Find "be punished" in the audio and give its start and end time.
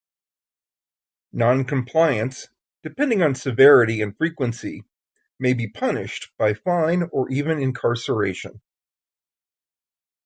5.53-6.31